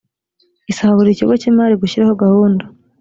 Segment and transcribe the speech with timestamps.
[0.71, 2.63] isaba buri kigo cy imari gushyiraho gahunda